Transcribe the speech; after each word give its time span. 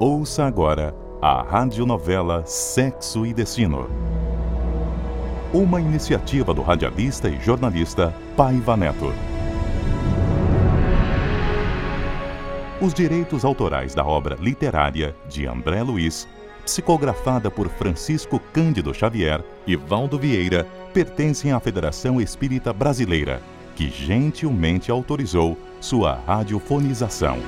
Ouça 0.00 0.46
agora 0.46 0.94
a 1.20 1.42
radionovela 1.42 2.44
Sexo 2.46 3.26
e 3.26 3.34
Destino. 3.34 3.90
Uma 5.52 5.80
iniciativa 5.80 6.54
do 6.54 6.62
radialista 6.62 7.28
e 7.28 7.40
jornalista 7.40 8.14
Paiva 8.36 8.76
Neto. 8.76 9.12
Os 12.80 12.94
direitos 12.94 13.44
autorais 13.44 13.92
da 13.92 14.04
obra 14.04 14.36
literária 14.40 15.16
de 15.28 15.48
André 15.48 15.82
Luiz, 15.82 16.28
psicografada 16.64 17.50
por 17.50 17.68
Francisco 17.68 18.38
Cândido 18.52 18.94
Xavier 18.94 19.42
e 19.66 19.74
Valdo 19.74 20.16
Vieira, 20.16 20.64
pertencem 20.94 21.50
à 21.50 21.58
Federação 21.58 22.20
Espírita 22.20 22.72
Brasileira, 22.72 23.42
que 23.74 23.90
gentilmente 23.90 24.92
autorizou 24.92 25.58
sua 25.80 26.20
radiofonização. 26.24 27.38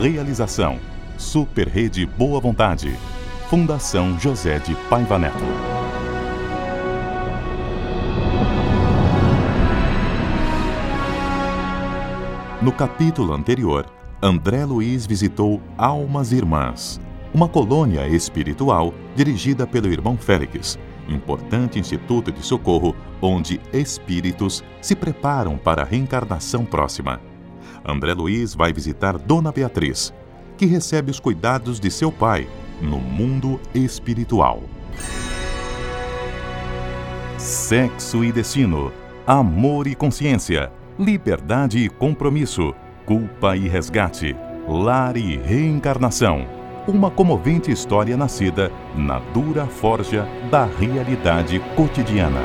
Realização: 0.00 0.78
Super 1.18 1.66
Rede 1.66 2.04
Boa 2.04 2.38
Vontade. 2.40 2.94
Fundação 3.48 4.18
José 4.20 4.58
de 4.58 4.74
Paiva 4.90 5.18
Neto. 5.18 5.44
No 12.60 12.70
capítulo 12.70 13.32
anterior, 13.32 13.86
André 14.22 14.66
Luiz 14.66 15.06
visitou 15.06 15.62
Almas 15.78 16.32
Irmãs, 16.32 17.00
uma 17.32 17.48
colônia 17.48 18.06
espiritual 18.08 18.92
dirigida 19.14 19.66
pelo 19.66 19.86
irmão 19.86 20.18
Félix, 20.18 20.78
importante 21.08 21.78
instituto 21.78 22.30
de 22.30 22.44
socorro 22.44 22.94
onde 23.22 23.58
espíritos 23.72 24.62
se 24.82 24.94
preparam 24.94 25.56
para 25.56 25.82
a 25.82 25.84
reencarnação 25.84 26.64
próxima. 26.64 27.20
André 27.84 28.12
Luiz 28.12 28.54
vai 28.54 28.72
visitar 28.72 29.16
Dona 29.16 29.52
Beatriz, 29.52 30.12
que 30.56 30.66
recebe 30.66 31.10
os 31.10 31.20
cuidados 31.20 31.78
de 31.78 31.90
seu 31.90 32.10
pai 32.10 32.48
no 32.80 32.98
mundo 32.98 33.60
espiritual. 33.74 34.62
Sexo 37.38 38.24
e 38.24 38.32
destino, 38.32 38.92
amor 39.26 39.86
e 39.86 39.94
consciência, 39.94 40.72
liberdade 40.98 41.78
e 41.78 41.88
compromisso, 41.88 42.74
culpa 43.04 43.56
e 43.56 43.68
resgate, 43.68 44.34
lar 44.66 45.16
e 45.16 45.36
reencarnação. 45.36 46.46
Uma 46.88 47.10
comovente 47.10 47.70
história 47.70 48.16
nascida 48.16 48.70
na 48.96 49.18
dura 49.18 49.66
forja 49.66 50.26
da 50.50 50.64
realidade 50.64 51.60
cotidiana. 51.74 52.40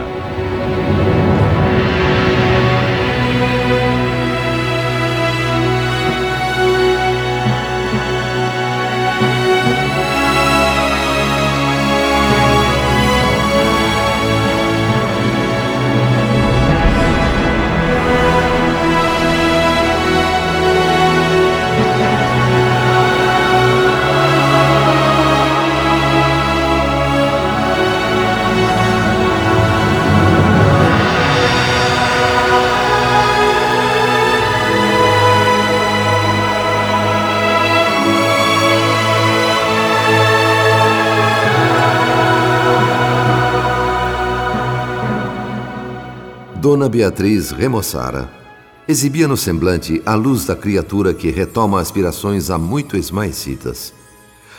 Dona 46.62 46.88
Beatriz 46.88 47.50
remoçara. 47.50 48.30
Exibia 48.88 49.28
no 49.28 49.36
semblante 49.36 50.00
a 50.06 50.14
luz 50.14 50.46
da 50.46 50.56
criatura 50.56 51.12
que 51.12 51.32
retoma 51.32 51.82
aspirações 51.82 52.52
há 52.52 52.58
muito 52.60 52.96
esmaecidas. 52.96 53.92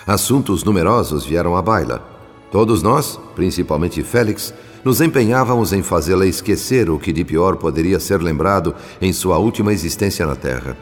Assuntos 0.05 0.65
numerosos 0.65 1.25
vieram 1.25 1.57
à 1.57 1.63
baila. 1.63 2.03
Todos 2.51 2.83
nós, 2.83 3.21
principalmente 3.37 4.03
Félix, 4.03 4.53
nos 4.85 5.01
empenhávamos 5.01 5.73
em 5.73 5.81
fazê-la 5.81 6.27
esquecer 6.27 6.91
o 6.91 6.99
que 6.99 7.13
de 7.13 7.25
pior 7.25 7.55
poderia 7.55 8.01
ser 8.01 8.21
lembrado 8.21 8.75
em 9.01 9.13
sua 9.13 9.39
última 9.39 9.73
existência 9.73 10.27
na 10.27 10.35
Terra. 10.35 10.77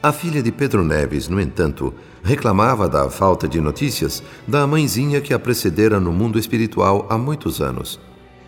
A 0.00 0.12
filha 0.12 0.40
de 0.40 0.52
Pedro 0.52 0.84
Neves, 0.84 1.26
no 1.26 1.40
entanto, 1.40 1.92
reclamava 2.22 2.88
da 2.88 3.10
falta 3.10 3.48
de 3.48 3.60
notícias 3.60 4.22
da 4.46 4.64
mãezinha 4.64 5.20
que 5.20 5.34
a 5.34 5.40
precedera 5.40 5.98
no 5.98 6.12
mundo 6.12 6.38
espiritual 6.38 7.04
há 7.10 7.18
muitos 7.18 7.60
anos 7.60 7.98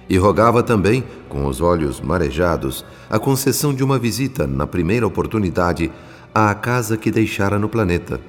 e 0.08 0.16
rogava 0.16 0.62
também, 0.62 1.04
com 1.28 1.46
os 1.46 1.60
olhos 1.60 2.00
marejados, 2.00 2.84
a 3.10 3.18
concessão 3.18 3.74
de 3.74 3.84
uma 3.84 3.98
visita, 3.98 4.46
na 4.46 4.66
primeira 4.66 5.06
oportunidade, 5.06 5.92
à 6.34 6.54
casa 6.54 6.96
que 6.96 7.10
deixara 7.10 7.58
no 7.58 7.68
planeta. 7.68 8.20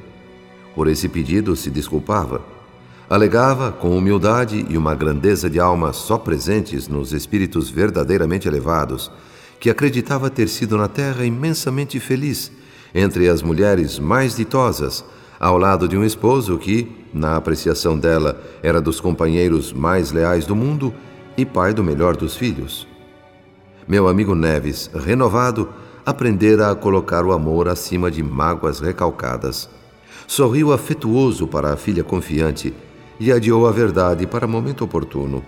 Por 0.76 0.88
esse 0.88 1.08
pedido 1.08 1.56
se 1.56 1.70
desculpava. 1.70 2.42
Alegava, 3.10 3.72
com 3.72 3.98
humildade 3.98 4.66
e 4.70 4.78
uma 4.78 4.94
grandeza 4.94 5.50
de 5.50 5.60
alma 5.60 5.94
só 5.94 6.18
presentes 6.18 6.88
nos 6.88 7.14
espíritos 7.14 7.70
verdadeiramente 7.70 8.48
elevados, 8.48 9.10
que 9.60 9.70
acreditava 9.70 10.30
ter 10.30 10.48
sido 10.48 10.78
na 10.78 10.88
Terra 10.88 11.26
imensamente 11.26 12.00
feliz, 12.00 12.52
entre 12.94 13.28
as 13.30 13.42
mulheres 13.42 14.00
mais 14.00 14.36
ditosas, 14.36 15.04
ao 15.40 15.58
lado 15.58 15.88
de 15.88 15.98
um 15.98 16.04
esposo 16.04 16.58
que, 16.58 16.92
na 17.14 17.38
apreciação 17.38 17.98
dela, 17.98 18.42
era 18.62 18.82
dos 18.82 19.00
companheiros 19.00 19.72
mais 19.72 20.12
leais 20.12 20.46
do 20.46 20.56
mundo 20.56 20.94
e 21.42 21.46
pai 21.46 21.74
do 21.74 21.84
melhor 21.84 22.16
dos 22.16 22.36
filhos. 22.36 22.88
Meu 23.88 24.08
amigo 24.08 24.36
Neves, 24.36 24.90
renovado, 24.94 25.70
aprendera 26.06 26.70
a 26.70 26.76
colocar 26.76 27.26
o 27.26 27.32
amor 27.32 27.68
acima 27.68 28.12
de 28.12 28.22
mágoas 28.22 28.80
recalcadas. 28.80 29.70
Sorriu 30.28 30.74
afetuoso 30.74 31.48
para 31.48 31.74
a 31.74 31.78
filha 31.78 32.04
confiante 32.04 32.74
e 33.20 33.32
adiou 33.32 33.68
a 33.68 33.72
verdade 33.72 34.28
para 34.28 34.46
momento 34.46 34.84
oportuno. 34.84 35.44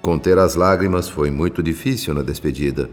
Conter 0.00 0.38
as 0.38 0.54
lágrimas 0.54 1.08
foi 1.08 1.30
muito 1.30 1.62
difícil 1.62 2.12
na 2.14 2.22
despedida. 2.22 2.90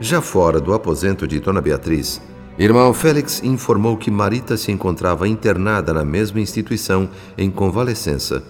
Já 0.00 0.20
fora 0.20 0.60
do 0.60 0.72
aposento 0.72 1.26
de 1.26 1.38
Dona 1.38 1.60
Beatriz, 1.60 2.20
Irmão 2.58 2.92
Félix 2.92 3.40
informou 3.44 3.96
que 3.96 4.10
Marita 4.10 4.56
se 4.56 4.72
encontrava 4.72 5.28
internada 5.28 5.94
na 5.94 6.04
mesma 6.04 6.40
instituição, 6.40 7.08
em 7.36 7.52
convalescença. 7.52 8.42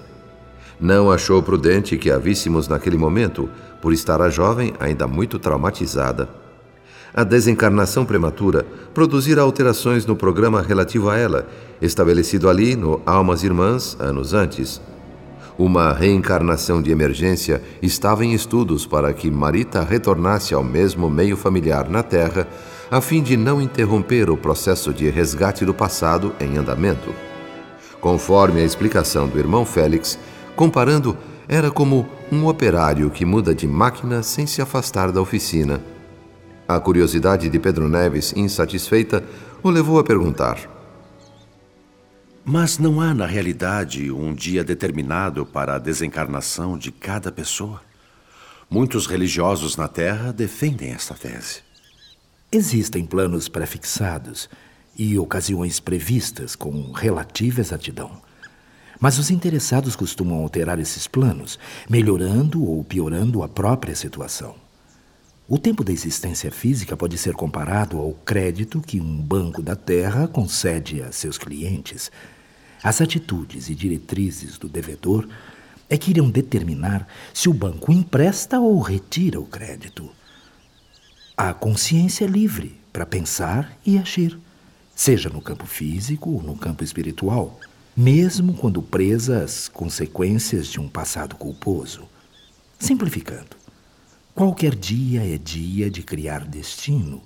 Não 0.80 1.10
achou 1.10 1.42
prudente 1.42 1.98
que 1.98 2.10
a 2.10 2.16
víssemos 2.16 2.68
naquele 2.68 2.96
momento, 2.96 3.50
por 3.82 3.92
estar 3.92 4.22
a 4.22 4.30
jovem 4.30 4.72
ainda 4.80 5.06
muito 5.06 5.38
traumatizada. 5.38 6.26
A 7.12 7.22
desencarnação 7.22 8.06
prematura 8.06 8.64
produzira 8.94 9.42
alterações 9.42 10.06
no 10.06 10.16
programa 10.16 10.62
relativo 10.62 11.10
a 11.10 11.18
ela, 11.18 11.46
estabelecido 11.82 12.48
ali 12.48 12.74
no 12.74 13.02
Almas 13.04 13.42
Irmãs 13.42 13.94
anos 14.00 14.32
antes. 14.32 14.80
Uma 15.58 15.92
reencarnação 15.92 16.80
de 16.80 16.90
emergência 16.90 17.60
estava 17.82 18.24
em 18.24 18.32
estudos 18.32 18.86
para 18.86 19.12
que 19.12 19.30
Marita 19.30 19.82
retornasse 19.82 20.54
ao 20.54 20.64
mesmo 20.64 21.10
meio 21.10 21.36
familiar 21.36 21.90
na 21.90 22.02
Terra 22.02 22.48
a 22.90 23.00
fim 23.00 23.22
de 23.22 23.36
não 23.36 23.60
interromper 23.60 24.30
o 24.30 24.36
processo 24.36 24.94
de 24.94 25.10
resgate 25.10 25.64
do 25.64 25.74
passado 25.74 26.34
em 26.40 26.56
andamento. 26.56 27.14
Conforme 28.00 28.60
a 28.60 28.64
explicação 28.64 29.28
do 29.28 29.38
irmão 29.38 29.64
Félix, 29.64 30.18
comparando, 30.56 31.16
era 31.46 31.70
como 31.70 32.08
um 32.30 32.46
operário 32.46 33.10
que 33.10 33.24
muda 33.24 33.54
de 33.54 33.66
máquina 33.66 34.22
sem 34.22 34.46
se 34.46 34.62
afastar 34.62 35.10
da 35.12 35.20
oficina. 35.20 35.80
A 36.66 36.78
curiosidade 36.78 37.48
de 37.48 37.58
Pedro 37.58 37.88
Neves, 37.88 38.32
insatisfeita, 38.36 39.24
o 39.62 39.70
levou 39.70 39.98
a 39.98 40.04
perguntar: 40.04 40.58
Mas 42.44 42.78
não 42.78 43.00
há, 43.00 43.12
na 43.12 43.26
realidade, 43.26 44.10
um 44.10 44.34
dia 44.34 44.62
determinado 44.62 45.44
para 45.44 45.76
a 45.76 45.78
desencarnação 45.78 46.76
de 46.76 46.92
cada 46.92 47.32
pessoa? 47.32 47.80
Muitos 48.70 49.06
religiosos 49.06 49.76
na 49.76 49.88
Terra 49.88 50.30
defendem 50.30 50.90
esta 50.90 51.14
tese. 51.14 51.67
Existem 52.50 53.04
planos 53.04 53.46
prefixados 53.46 54.48
e 54.96 55.18
ocasiões 55.18 55.80
previstas 55.80 56.56
com 56.56 56.92
relativa 56.92 57.60
exatidão. 57.60 58.22
Mas 58.98 59.18
os 59.18 59.30
interessados 59.30 59.94
costumam 59.94 60.38
alterar 60.38 60.80
esses 60.80 61.06
planos, 61.06 61.58
melhorando 61.90 62.64
ou 62.64 62.82
piorando 62.82 63.42
a 63.42 63.48
própria 63.48 63.94
situação. 63.94 64.54
O 65.46 65.58
tempo 65.58 65.84
da 65.84 65.92
existência 65.92 66.50
física 66.50 66.96
pode 66.96 67.18
ser 67.18 67.34
comparado 67.34 67.98
ao 67.98 68.14
crédito 68.14 68.80
que 68.80 68.98
um 68.98 69.20
banco 69.20 69.60
da 69.60 69.76
terra 69.76 70.26
concede 70.26 71.02
a 71.02 71.12
seus 71.12 71.36
clientes. 71.36 72.10
As 72.82 73.02
atitudes 73.02 73.68
e 73.68 73.74
diretrizes 73.74 74.56
do 74.56 74.70
devedor 74.70 75.28
é 75.86 75.98
que 75.98 76.12
irão 76.12 76.30
determinar 76.30 77.06
se 77.34 77.50
o 77.50 77.52
banco 77.52 77.92
empresta 77.92 78.58
ou 78.58 78.80
retira 78.80 79.38
o 79.38 79.44
crédito. 79.44 80.10
A 81.40 81.54
consciência 81.54 82.24
é 82.24 82.26
livre 82.26 82.80
para 82.92 83.06
pensar 83.06 83.78
e 83.86 83.96
agir, 83.96 84.36
seja 84.92 85.28
no 85.28 85.40
campo 85.40 85.66
físico 85.66 86.30
ou 86.30 86.42
no 86.42 86.56
campo 86.56 86.82
espiritual, 86.82 87.60
mesmo 87.96 88.54
quando 88.54 88.82
presa 88.82 89.44
às 89.44 89.68
consequências 89.68 90.66
de 90.66 90.80
um 90.80 90.88
passado 90.88 91.36
culposo. 91.36 92.08
Simplificando, 92.76 93.56
qualquer 94.34 94.74
dia 94.74 95.32
é 95.32 95.38
dia 95.38 95.88
de 95.88 96.02
criar 96.02 96.44
destino, 96.44 97.22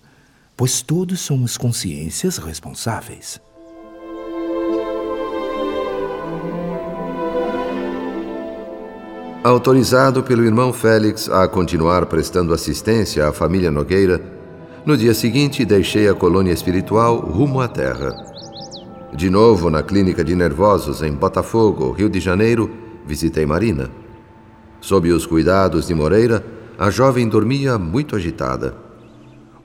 pois 0.55 0.83
todos 0.83 1.19
somos 1.19 1.57
consciências 1.57 2.37
responsáveis. 2.37 3.41
Autorizado 9.45 10.23
pelo 10.23 10.45
irmão 10.45 10.73
Félix 10.73 11.29
a 11.29 11.49
continuar 11.49 12.07
prestando 12.07 12.55
assistência 12.55 13.27
à 13.27 13.33
família 13.33 13.73
Nogueira, 13.73 14.23
no 14.87 14.97
dia 14.97 15.13
seguinte 15.13 15.65
deixei 15.65 16.09
a 16.09 16.15
colônia 16.15 16.53
espiritual 16.53 17.17
rumo 17.17 17.61
à 17.61 17.67
terra. 17.67 18.15
De 19.13 19.29
novo 19.29 19.69
na 19.69 19.83
clínica 19.83 20.23
de 20.23 20.37
nervosos 20.37 21.03
em 21.03 21.13
Botafogo, 21.13 21.91
Rio 21.91 22.09
de 22.09 22.21
Janeiro, 22.21 22.71
visitei 23.05 23.45
Marina. 23.45 23.91
Sob 24.81 25.11
os 25.11 25.27
cuidados 25.27 25.89
de 25.89 25.95
Moreira, 25.95 26.47
a 26.79 26.89
jovem 26.89 27.29
dormia 27.29 27.77
muito 27.77 28.15
agitada. 28.15 28.77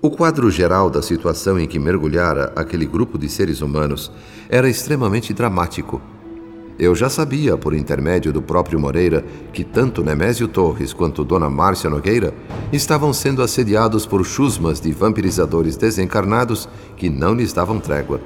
O 0.02 0.10
quadro 0.10 0.50
geral 0.50 0.90
da 0.90 1.04
situação 1.04 1.60
em 1.60 1.68
que 1.68 1.78
mergulhara 1.78 2.52
aquele 2.56 2.88
grupo 2.88 3.16
de 3.16 3.30
seres 3.30 3.62
humanos 3.62 4.12
era 4.50 4.68
extremamente 4.68 5.36
dramático 5.36 6.02
eu 6.80 6.94
já 6.94 7.10
sabia, 7.10 7.58
por 7.58 7.74
intermédio 7.74 8.32
do 8.32 8.42
próprio 8.42 8.80
Moreira, 8.80 9.26
que 9.52 9.64
tanto 9.64 10.04
Nemésio 10.04 10.48
Torres 10.48 10.94
quanto 10.94 11.24
Dona 11.24 11.50
Márcia 11.50 11.90
Nogueira 11.90 12.34
estavam 12.72 13.12
sendo 13.12 13.42
assediados 13.42 14.06
por 14.06 14.24
chusmas 14.24 14.80
de 14.80 14.92
vampirizadores 14.92 15.76
desencarnados 15.76 16.70
que 16.96 17.10
não 17.10 17.34
lhes 17.34 17.52
davam 17.52 17.80
trégua. 17.80 18.22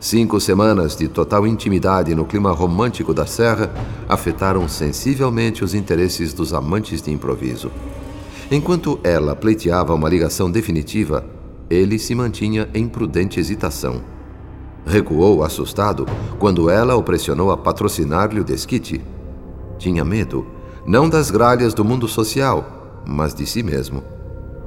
Cinco 0.00 0.40
semanas 0.40 0.96
de 0.96 1.06
total 1.06 1.46
intimidade 1.46 2.14
no 2.14 2.24
clima 2.24 2.50
romântico 2.50 3.12
da 3.14 3.26
Serra 3.26 3.70
afetaram 4.08 4.66
sensivelmente 4.66 5.62
os 5.62 5.74
interesses 5.74 6.32
dos 6.32 6.52
amantes 6.52 7.02
de 7.02 7.12
improviso. 7.12 7.70
Enquanto 8.50 8.98
ela 9.04 9.36
pleiteava 9.36 9.94
uma 9.94 10.08
ligação 10.08 10.50
definitiva, 10.50 11.24
ele 11.70 11.98
se 11.98 12.14
mantinha 12.14 12.68
em 12.74 12.88
prudente 12.88 13.38
hesitação. 13.38 14.02
Recuou 14.84 15.44
assustado 15.44 16.06
quando 16.38 16.68
ela 16.68 16.96
o 16.96 17.02
pressionou 17.02 17.52
a 17.52 17.56
patrocinar-lhe 17.56 18.40
o 18.40 18.44
desquite. 18.44 19.00
Tinha 19.78 20.04
medo, 20.04 20.46
não 20.84 21.08
das 21.08 21.30
gralhas 21.30 21.72
do 21.72 21.84
mundo 21.84 22.08
social, 22.08 23.00
mas 23.06 23.32
de 23.32 23.46
si 23.46 23.62
mesmo. 23.62 24.02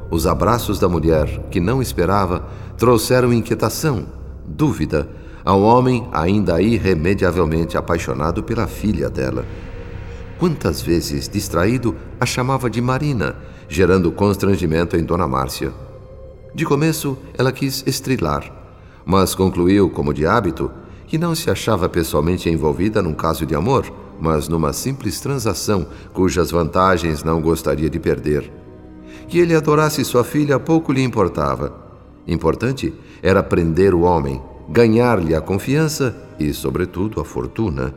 Os 0.09 0.25
abraços 0.25 0.79
da 0.79 0.87
mulher, 0.87 1.47
que 1.51 1.59
não 1.59 1.81
esperava, 1.81 2.47
trouxeram 2.77 3.33
inquietação, 3.33 4.05
dúvida, 4.45 5.09
ao 5.43 5.61
homem 5.61 6.07
ainda 6.11 6.61
irremediavelmente 6.61 7.77
apaixonado 7.77 8.41
pela 8.41 8.67
filha 8.67 9.09
dela. 9.09 9.45
Quantas 10.39 10.81
vezes, 10.81 11.27
distraído, 11.27 11.95
a 12.19 12.25
chamava 12.25 12.69
de 12.69 12.81
Marina, 12.81 13.35
gerando 13.67 14.11
constrangimento 14.11 14.95
em 14.95 15.03
Dona 15.03 15.27
Márcia. 15.27 15.73
De 16.53 16.65
começo, 16.65 17.17
ela 17.37 17.51
quis 17.51 17.83
estrilar 17.85 18.64
mas 19.05 19.35
concluiu, 19.35 19.89
como 19.89 20.13
de 20.13 20.25
hábito, 20.25 20.71
que 21.05 21.17
não 21.17 21.35
se 21.35 21.49
achava 21.49 21.87
pessoalmente 21.87 22.49
envolvida 22.49 23.01
num 23.01 23.13
caso 23.13 23.45
de 23.45 23.53
amor, 23.53 23.85
mas 24.19 24.47
numa 24.47 24.73
simples 24.73 25.19
transação 25.19 25.85
cujas 26.13 26.51
vantagens 26.51 27.23
não 27.23 27.41
gostaria 27.41 27.89
de 27.89 27.99
perder. 27.99 28.51
Que 29.27 29.39
ele 29.39 29.55
adorasse 29.55 30.03
sua 30.03 30.23
filha 30.23 30.59
pouco 30.59 30.91
lhe 30.91 31.03
importava. 31.03 31.73
Importante 32.27 32.93
era 33.21 33.43
prender 33.43 33.93
o 33.93 34.01
homem, 34.01 34.41
ganhar-lhe 34.67 35.35
a 35.35 35.41
confiança 35.41 36.15
e, 36.39 36.53
sobretudo, 36.53 37.21
a 37.21 37.25
fortuna. 37.25 37.93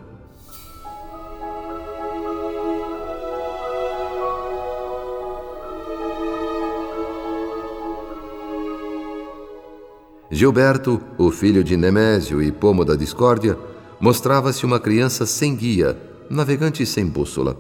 Gilberto, 10.39 11.01
o 11.19 11.33
filho 11.33 11.65
de 11.65 11.77
Nemésio 11.77 12.41
e 12.41 12.53
Pomo 12.53 12.85
da 12.85 12.95
Discórdia, 12.95 13.59
mostrava-se 13.99 14.65
uma 14.65 14.79
criança 14.79 15.27
sem 15.27 15.57
guia, 15.57 16.01
navegante 16.31 16.87
sem 16.87 17.05
bússola. 17.05 17.57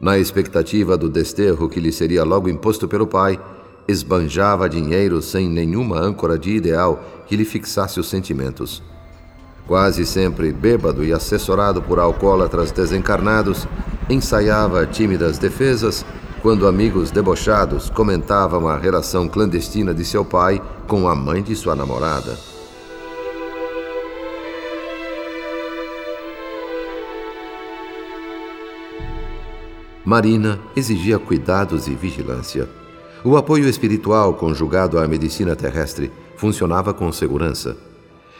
Na 0.00 0.16
expectativa 0.16 0.96
do 0.96 1.10
desterro 1.10 1.68
que 1.68 1.80
lhe 1.80 1.90
seria 1.90 2.22
logo 2.22 2.48
imposto 2.48 2.86
pelo 2.86 3.08
pai, 3.08 3.40
esbanjava 3.88 4.68
dinheiro 4.68 5.20
sem 5.20 5.48
nenhuma 5.48 5.98
âncora 5.98 6.38
de 6.38 6.52
ideal 6.52 7.24
que 7.26 7.34
lhe 7.34 7.44
fixasse 7.44 7.98
os 7.98 8.08
sentimentos. 8.08 8.84
Quase 9.66 10.06
sempre 10.06 10.52
bêbado 10.52 11.04
e 11.04 11.12
assessorado 11.12 11.82
por 11.82 11.98
alcoólatras 11.98 12.70
desencarnados, 12.70 13.66
ensaiava 14.08 14.86
tímidas 14.86 15.38
defesas 15.38 16.06
quando 16.42 16.66
amigos 16.66 17.10
debochados 17.10 17.90
comentavam 17.90 18.68
a 18.68 18.76
relação 18.76 19.28
clandestina 19.28 19.94
de 19.94 20.04
seu 20.04 20.24
pai 20.24 20.60
com 20.86 21.08
a 21.08 21.14
mãe 21.14 21.42
de 21.42 21.56
sua 21.56 21.74
namorada. 21.74 22.36
Marina 30.04 30.60
exigia 30.76 31.18
cuidados 31.18 31.88
e 31.88 31.94
vigilância. 31.94 32.68
O 33.24 33.36
apoio 33.36 33.68
espiritual 33.68 34.34
conjugado 34.34 35.00
à 35.00 35.08
medicina 35.08 35.56
terrestre 35.56 36.12
funcionava 36.36 36.94
com 36.94 37.10
segurança. 37.10 37.76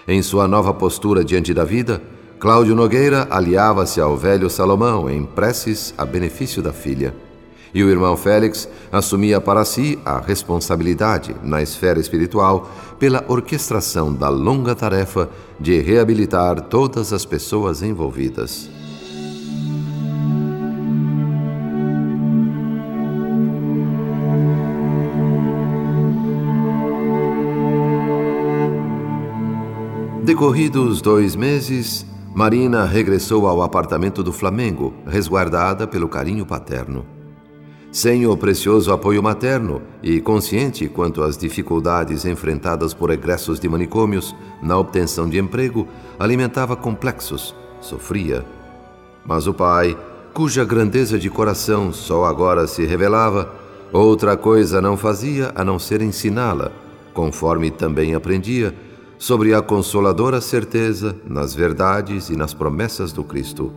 Em 0.06 0.22
sua 0.22 0.46
nova 0.46 0.72
postura 0.72 1.24
diante 1.24 1.52
da 1.52 1.64
vida, 1.64 2.00
Cláudio 2.38 2.76
Nogueira 2.76 3.26
aliava-se 3.30 4.00
ao 4.00 4.16
velho 4.16 4.48
Salomão 4.48 5.10
em 5.10 5.24
preces 5.24 5.92
a 5.98 6.04
benefício 6.04 6.62
da 6.62 6.72
filha 6.72 7.25
e 7.74 7.82
o 7.82 7.90
irmão 7.90 8.16
Félix 8.16 8.68
assumia 8.90 9.40
para 9.40 9.64
si 9.64 9.98
a 10.04 10.18
responsabilidade, 10.18 11.34
na 11.42 11.62
esfera 11.62 12.00
espiritual, 12.00 12.70
pela 12.98 13.24
orquestração 13.28 14.12
da 14.12 14.28
longa 14.28 14.74
tarefa 14.74 15.28
de 15.58 15.80
reabilitar 15.80 16.60
todas 16.62 17.12
as 17.12 17.24
pessoas 17.24 17.82
envolvidas. 17.82 18.70
Decorridos 30.26 31.00
dois 31.00 31.36
meses, 31.36 32.04
Marina 32.34 32.84
regressou 32.84 33.46
ao 33.46 33.62
apartamento 33.62 34.22
do 34.24 34.32
Flamengo, 34.32 34.92
resguardada 35.06 35.86
pelo 35.86 36.08
carinho 36.08 36.44
paterno. 36.44 37.15
Sem 37.90 38.26
o 38.26 38.36
precioso 38.36 38.92
apoio 38.92 39.22
materno 39.22 39.80
e 40.02 40.20
consciente 40.20 40.88
quanto 40.88 41.22
às 41.22 41.36
dificuldades 41.36 42.26
enfrentadas 42.26 42.92
por 42.92 43.10
egressos 43.10 43.58
de 43.58 43.68
manicômios 43.68 44.34
na 44.60 44.76
obtenção 44.76 45.28
de 45.28 45.38
emprego, 45.38 45.86
alimentava 46.18 46.76
complexos, 46.76 47.54
sofria. 47.80 48.44
Mas 49.24 49.46
o 49.46 49.54
pai, 49.54 49.96
cuja 50.34 50.64
grandeza 50.64 51.18
de 51.18 51.30
coração 51.30 51.92
só 51.92 52.26
agora 52.26 52.66
se 52.66 52.84
revelava, 52.84 53.54
outra 53.92 54.36
coisa 54.36 54.80
não 54.80 54.96
fazia 54.96 55.52
a 55.54 55.64
não 55.64 55.78
ser 55.78 56.02
ensiná-la, 56.02 56.70
conforme 57.14 57.70
também 57.70 58.14
aprendia, 58.14 58.74
sobre 59.18 59.54
a 59.54 59.62
consoladora 59.62 60.40
certeza 60.42 61.16
nas 61.26 61.54
verdades 61.54 62.28
e 62.28 62.36
nas 62.36 62.52
promessas 62.52 63.12
do 63.12 63.24
Cristo. 63.24 63.72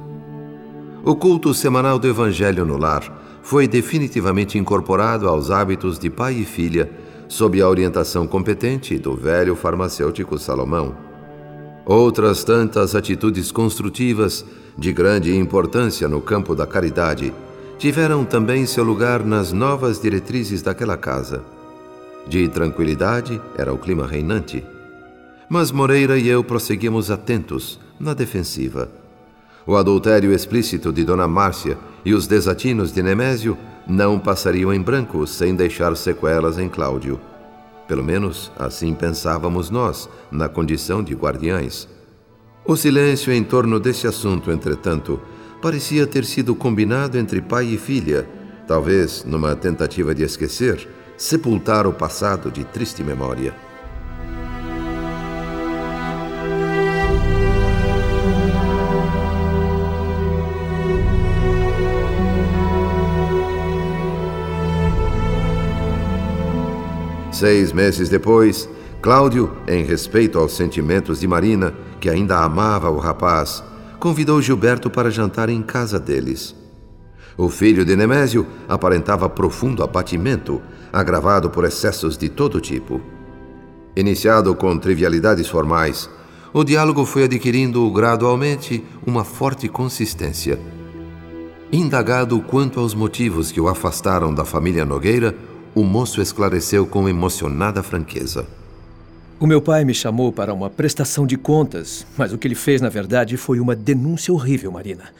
O 1.05 1.15
culto 1.15 1.53
semanal 1.53 1.97
do 1.97 2.07
Evangelho 2.07 2.65
no 2.65 2.75
lar 2.75 3.18
foi 3.49 3.67
definitivamente 3.67 4.59
incorporado 4.59 5.27
aos 5.27 5.49
hábitos 5.49 5.97
de 5.97 6.07
pai 6.07 6.35
e 6.35 6.45
filha, 6.45 6.87
sob 7.27 7.59
a 7.59 7.67
orientação 7.67 8.27
competente 8.27 8.95
do 8.99 9.15
velho 9.15 9.55
farmacêutico 9.55 10.37
Salomão. 10.37 10.95
Outras 11.83 12.43
tantas 12.43 12.93
atitudes 12.93 13.51
construtivas 13.51 14.45
de 14.77 14.93
grande 14.93 15.35
importância 15.35 16.07
no 16.07 16.21
campo 16.21 16.53
da 16.53 16.67
caridade 16.67 17.33
tiveram 17.79 18.23
também 18.23 18.67
seu 18.67 18.83
lugar 18.83 19.25
nas 19.25 19.51
novas 19.51 19.99
diretrizes 19.99 20.61
daquela 20.61 20.95
casa. 20.95 21.43
De 22.27 22.47
tranquilidade 22.49 23.41
era 23.57 23.73
o 23.73 23.79
clima 23.79 24.05
reinante. 24.05 24.63
Mas 25.49 25.71
Moreira 25.71 26.19
e 26.19 26.27
eu 26.27 26.43
prosseguimos 26.43 27.09
atentos, 27.09 27.79
na 27.99 28.13
defensiva 28.13 28.99
o 29.69 29.75
adultério 29.75 30.33
explícito 30.33 30.91
de 30.91 31.03
Dona 31.03 31.27
Márcia 31.27 31.77
e 32.05 32.13
os 32.13 32.27
desatinos 32.27 32.91
de 32.91 33.01
Nemésio 33.03 33.57
não 33.87 34.19
passariam 34.19 34.73
em 34.73 34.81
branco 34.81 35.25
sem 35.25 35.55
deixar 35.55 35.95
sequelas 35.95 36.57
em 36.57 36.69
Cláudio. 36.69 37.19
Pelo 37.87 38.03
menos 38.03 38.51
assim 38.57 38.93
pensávamos 38.93 39.69
nós, 39.69 40.07
na 40.31 40.47
condição 40.47 41.03
de 41.03 41.15
guardiães. 41.15 41.87
O 42.63 42.75
silêncio 42.75 43.33
em 43.33 43.43
torno 43.43 43.79
desse 43.79 44.05
assunto, 44.05 44.51
entretanto, 44.51 45.19
parecia 45.59 46.05
ter 46.05 46.23
sido 46.23 46.53
combinado 46.53 47.17
entre 47.17 47.41
pai 47.41 47.65
e 47.65 47.77
filha, 47.77 48.27
talvez 48.67 49.23
numa 49.25 49.55
tentativa 49.55 50.13
de 50.13 50.23
esquecer, 50.23 50.87
sepultar 51.17 51.87
o 51.87 51.93
passado 51.93 52.51
de 52.51 52.63
triste 52.63 53.03
memória. 53.03 53.68
Seis 67.39 67.71
meses 67.71 68.09
depois, 68.09 68.67
Cláudio, 69.01 69.55
em 69.65 69.85
respeito 69.85 70.37
aos 70.37 70.51
sentimentos 70.51 71.21
de 71.21 71.25
Marina, 71.25 71.73
que 71.97 72.09
ainda 72.09 72.43
amava 72.43 72.89
o 72.89 72.97
rapaz, 72.97 73.63
convidou 73.97 74.41
Gilberto 74.41 74.89
para 74.89 75.09
jantar 75.09 75.47
em 75.47 75.61
casa 75.61 75.97
deles. 75.97 76.53
O 77.37 77.47
filho 77.47 77.85
de 77.85 77.95
Nemésio 77.95 78.45
aparentava 78.67 79.29
profundo 79.29 79.81
abatimento, 79.81 80.61
agravado 80.91 81.49
por 81.49 81.63
excessos 81.63 82.17
de 82.17 82.27
todo 82.27 82.59
tipo. 82.59 82.99
Iniciado 83.95 84.53
com 84.53 84.77
trivialidades 84.77 85.47
formais, 85.47 86.09
o 86.51 86.65
diálogo 86.65 87.05
foi 87.05 87.23
adquirindo 87.23 87.89
gradualmente 87.89 88.83
uma 89.07 89.23
forte 89.23 89.69
consistência. 89.69 90.59
Indagado 91.71 92.41
quanto 92.41 92.81
aos 92.81 92.93
motivos 92.93 93.49
que 93.49 93.61
o 93.61 93.69
afastaram 93.69 94.33
da 94.33 94.43
família 94.43 94.83
Nogueira, 94.83 95.33
o 95.75 95.83
moço 95.83 96.21
esclareceu 96.21 96.85
com 96.85 97.07
emocionada 97.07 97.83
franqueza. 97.83 98.45
O 99.39 99.47
meu 99.47 99.61
pai 99.61 99.85
me 99.85 99.93
chamou 99.93 100.31
para 100.31 100.53
uma 100.53 100.69
prestação 100.69 101.25
de 101.25 101.37
contas, 101.37 102.05
mas 102.17 102.33
o 102.33 102.37
que 102.37 102.47
ele 102.47 102.55
fez, 102.55 102.81
na 102.81 102.89
verdade, 102.89 103.37
foi 103.37 103.59
uma 103.59 103.75
denúncia 103.75 104.33
horrível, 104.33 104.71
Marina. 104.71 105.13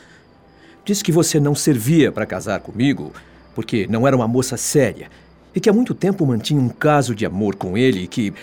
Disse 0.83 1.03
que 1.03 1.11
você 1.11 1.39
não 1.39 1.55
servia 1.55 2.11
para 2.11 2.25
casar 2.25 2.59
comigo 2.59 3.13
porque 3.55 3.87
não 3.87 4.07
era 4.07 4.15
uma 4.15 4.27
moça 4.27 4.57
séria 4.57 5.09
e 5.53 5.59
que 5.59 5.69
há 5.69 5.73
muito 5.73 5.93
tempo 5.93 6.25
mantinha 6.25 6.59
um 6.59 6.69
caso 6.69 7.15
de 7.15 7.25
amor 7.25 7.55
com 7.55 7.77
ele 7.77 8.03
e 8.03 8.07
que, 8.07 8.33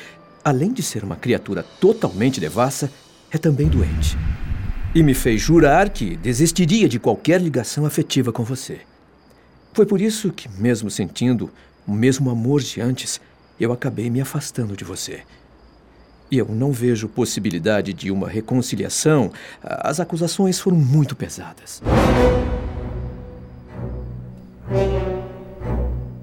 além 0.45 0.73
de 0.73 0.83
ser 0.83 1.05
uma 1.05 1.17
criatura 1.17 1.65
totalmente 1.81 2.41
devassa, 2.41 2.91
é 3.31 3.37
também 3.37 3.69
doente. 3.69 4.17
E 4.95 5.03
me 5.03 5.13
fez 5.13 5.41
jurar 5.41 5.91
que 5.91 6.17
desistiria 6.17 6.89
de 6.89 6.99
qualquer 6.99 7.41
ligação 7.41 7.85
afetiva 7.85 8.33
com 8.33 8.45
você. 8.45 8.81
Foi 9.75 9.85
por 9.85 10.01
isso 10.01 10.33
que, 10.33 10.49
mesmo 10.49 10.91
sentindo 10.91 11.51
o 11.87 11.93
mesmo 11.93 12.31
amor 12.31 12.61
de 12.61 12.81
antes, 12.81 13.21
eu 13.59 13.73
acabei 13.73 14.11
me 14.11 14.21
afastando 14.21 14.77
de 14.77 14.85
você. 14.85 15.21
E 16.31 16.39
eu 16.39 16.47
não 16.49 16.73
vejo 16.73 17.09
possibilidade 17.09 17.93
de 17.93 18.11
uma 18.11 18.29
reconciliação. 18.29 19.31
As 19.63 20.01
acusações 20.01 20.59
foram 20.59 20.77
muito 20.77 21.15
pesadas. 21.15 21.81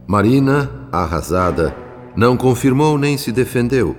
Marina, 0.06 0.70
arrasada, 0.92 1.74
não 2.16 2.36
confirmou 2.36 2.98
nem 2.98 3.18
se 3.18 3.32
defendeu, 3.32 3.96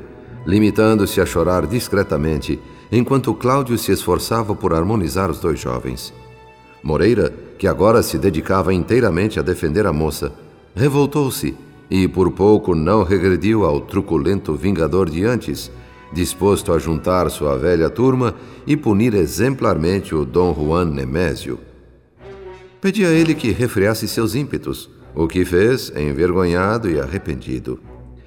limitando-se 0.46 1.20
a 1.20 1.26
chorar 1.26 1.66
discretamente, 1.66 2.60
enquanto 2.92 3.34
Cláudio 3.34 3.78
se 3.78 3.90
esforçava 3.90 4.54
por 4.54 4.74
harmonizar 4.74 5.30
os 5.30 5.40
dois 5.40 5.58
jovens. 5.58 6.12
Moreira, 6.82 7.32
que 7.58 7.66
agora 7.66 8.02
se 8.02 8.18
dedicava 8.18 8.74
inteiramente 8.74 9.40
a 9.40 9.42
defender 9.42 9.86
a 9.86 9.92
moça, 9.92 10.30
revoltou-se 10.74 11.54
e 11.90 12.08
por 12.08 12.32
pouco 12.32 12.74
não 12.74 13.04
regrediu 13.04 13.64
ao 13.64 13.80
truculento 13.80 14.54
vingador 14.54 15.08
de 15.08 15.24
antes, 15.24 15.70
disposto 16.12 16.72
a 16.72 16.78
juntar 16.78 17.30
sua 17.30 17.56
velha 17.56 17.88
turma 17.88 18.34
e 18.66 18.76
punir 18.76 19.14
exemplarmente 19.14 20.14
o 20.14 20.24
Dom 20.24 20.54
Juan 20.54 20.86
Nemésio. 20.86 21.58
Pedi 22.80 23.04
a 23.04 23.10
ele 23.10 23.34
que 23.34 23.50
refreasse 23.50 24.08
seus 24.08 24.34
ímpetos, 24.34 24.90
o 25.14 25.28
que 25.28 25.44
fez 25.44 25.92
envergonhado 25.96 26.90
e 26.90 27.00
arrependido. 27.00 27.78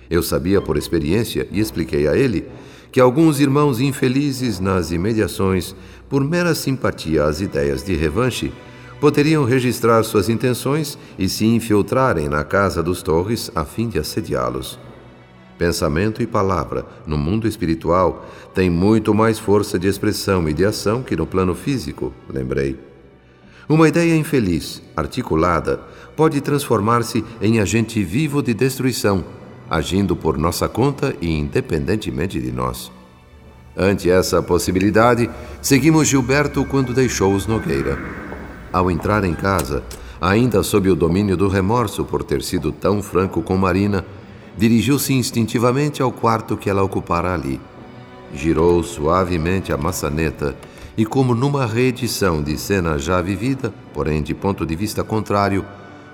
Eu 0.10 0.24
sabia 0.24 0.62
por 0.62 0.78
experiência 0.78 1.48
e 1.52 1.60
expliquei 1.60 2.08
a 2.08 2.16
ele 2.16 2.46
que 2.92 3.02
alguns 3.02 3.40
irmãos 3.40 3.82
infelizes 3.82 4.60
nas 4.60 4.92
imediações, 4.92 5.76
por 6.10 6.24
mera 6.24 6.56
simpatia 6.56 7.26
às 7.26 7.42
ideias 7.42 7.84
de 7.84 7.94
revanche, 7.94 8.52
poderiam 9.00 9.44
registrar 9.44 10.04
suas 10.04 10.30
intenções 10.30 10.98
e 11.18 11.30
se 11.30 11.46
infiltrarem 11.46 12.28
na 12.28 12.44
casa 12.44 12.82
dos 12.82 13.02
Torres 13.02 13.52
a 13.56 13.64
fim 13.64 13.88
de 13.88 14.00
assediá-los. 14.00 14.80
Pensamento 15.58 16.22
e 16.22 16.28
palavra, 16.28 16.86
no 17.06 17.18
mundo 17.18 17.48
espiritual, 17.48 18.26
têm 18.54 18.70
muito 18.70 19.14
mais 19.14 19.40
força 19.40 19.80
de 19.80 19.88
expressão 19.88 20.48
e 20.48 20.54
de 20.54 20.64
ação 20.64 21.02
que 21.02 21.16
no 21.16 21.26
plano 21.26 21.56
físico, 21.56 22.14
lembrei. 22.30 22.80
Uma 23.68 23.88
ideia 23.88 24.16
infeliz, 24.16 24.82
articulada, 24.96 25.82
pode 26.16 26.40
transformar-se 26.42 27.26
em 27.42 27.60
agente 27.60 28.02
vivo 28.04 28.42
de 28.42 28.54
destruição, 28.54 29.26
agindo 29.70 30.16
por 30.16 30.38
nossa 30.38 30.70
conta 30.70 31.14
e 31.20 31.30
independentemente 31.30 32.40
de 32.40 32.52
nós. 32.52 32.92
Ante 33.76 34.10
essa 34.10 34.42
possibilidade, 34.42 35.30
seguimos 35.62 36.08
Gilberto 36.08 36.64
quando 36.66 36.94
deixou 36.94 37.34
os 37.34 37.46
Nogueira. 37.46 38.27
Ao 38.72 38.92
entrar 38.92 39.24
em 39.24 39.34
casa, 39.34 39.84
ainda 40.20 40.64
sob 40.64 40.90
o 40.90 40.96
domínio 40.96 41.38
do 41.38 41.48
remorso 41.48 42.04
por 42.04 42.24
ter 42.24 42.42
sido 42.42 42.72
tão 42.72 43.02
franco 43.02 43.42
com 43.42 43.58
Marina, 43.58 44.06
dirigiu-se 44.58 45.14
instintivamente 45.14 46.02
ao 46.02 46.12
quarto 46.12 46.58
que 46.58 46.70
ela 46.70 46.84
ocupara 46.84 47.34
ali. 47.34 47.62
Girou 48.34 48.84
suavemente 48.84 49.72
a 49.72 49.78
maçaneta 49.78 50.56
e, 50.98 51.06
como 51.06 51.36
numa 51.36 51.66
reedição 51.66 52.42
de 52.42 52.58
cena 52.58 52.98
já 52.98 53.22
vivida, 53.22 53.74
porém 53.94 54.22
de 54.22 54.34
ponto 54.34 54.66
de 54.66 54.76
vista 54.76 55.04
contrário, 55.04 55.64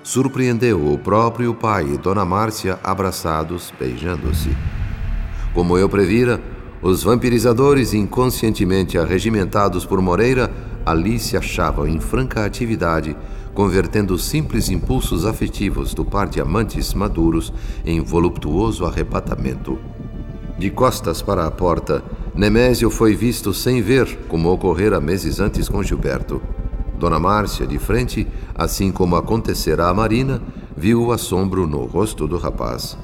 surpreendeu 0.02 0.92
o 0.92 0.98
próprio 0.98 1.54
pai 1.54 1.86
e 1.94 1.98
Dona 1.98 2.24
Márcia 2.24 2.78
abraçados, 2.84 3.72
beijando-se. 3.80 4.54
Como 5.54 5.78
eu 5.78 5.88
previra, 5.88 6.40
os 6.82 7.02
vampirizadores 7.02 7.94
inconscientemente 7.94 8.98
arregimentados 8.98 9.86
por 9.86 10.02
Moreira 10.02 10.52
ali 10.84 11.18
se 11.18 11.36
achavam 11.36 11.86
em 11.86 12.00
franca 12.00 12.44
atividade 12.44 13.16
convertendo 13.54 14.18
simples 14.18 14.68
impulsos 14.68 15.24
afetivos 15.24 15.94
do 15.94 16.04
par 16.04 16.28
de 16.28 16.40
amantes 16.40 16.92
maduros 16.92 17.52
em 17.86 18.00
voluptuoso 18.00 18.84
arrebatamento. 18.84 19.78
De 20.58 20.70
costas 20.70 21.22
para 21.22 21.46
a 21.46 21.50
porta, 21.50 22.02
Nemésio 22.34 22.90
foi 22.90 23.14
visto 23.14 23.54
sem 23.54 23.80
ver, 23.80 24.18
como 24.28 24.52
ocorrera 24.52 25.00
meses 25.00 25.38
antes 25.38 25.68
com 25.68 25.82
Gilberto. 25.82 26.42
Dona 26.98 27.18
Márcia, 27.18 27.66
de 27.66 27.78
frente, 27.78 28.26
assim 28.54 28.90
como 28.90 29.16
acontecera 29.16 29.88
a 29.88 29.94
Marina, 29.94 30.42
viu 30.76 31.02
o 31.02 31.12
assombro 31.12 31.66
no 31.66 31.84
rosto 31.84 32.26
do 32.26 32.36
rapaz. 32.36 32.96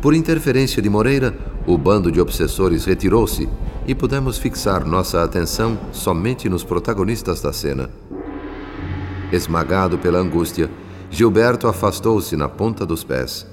Por 0.00 0.14
interferência 0.14 0.82
de 0.82 0.88
Moreira, 0.88 1.34
o 1.66 1.78
bando 1.78 2.10
de 2.10 2.20
obsessores 2.20 2.84
retirou-se 2.84 3.48
e 3.86 3.94
pudemos 3.94 4.38
fixar 4.38 4.84
nossa 4.84 5.22
atenção 5.22 5.78
somente 5.92 6.48
nos 6.48 6.64
protagonistas 6.64 7.40
da 7.40 7.52
cena. 7.52 7.90
Esmagado 9.32 9.98
pela 9.98 10.18
angústia, 10.18 10.70
Gilberto 11.10 11.66
afastou-se 11.66 12.36
na 12.36 12.48
ponta 12.48 12.86
dos 12.86 13.02
pés. 13.02 13.46